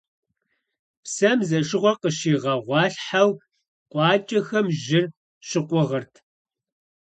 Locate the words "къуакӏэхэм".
3.91-4.67